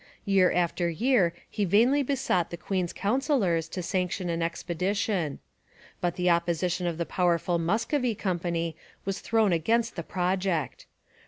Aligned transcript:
Year 0.25 0.51
after 0.51 0.89
year 0.89 1.31
he 1.47 1.63
vainly 1.63 2.01
besought 2.01 2.49
the 2.49 2.57
queen's 2.57 2.91
councillors 2.91 3.69
to 3.69 3.83
sanction 3.83 4.31
an 4.31 4.41
expedition. 4.41 5.37
But 6.01 6.15
the 6.15 6.27
opposition 6.27 6.87
of 6.87 6.97
the 6.97 7.05
powerful 7.05 7.59
Muscovy 7.59 8.15
Company 8.15 8.75
was 9.05 9.19
thrown 9.19 9.53
against 9.53 9.95
the 9.95 10.01
project. 10.01 10.87